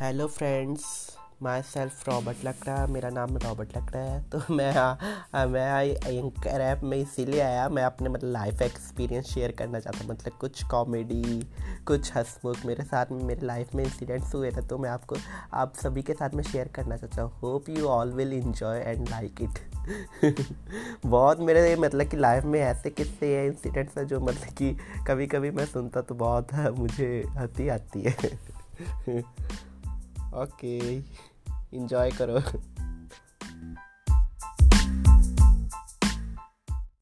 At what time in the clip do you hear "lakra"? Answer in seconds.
2.44-2.86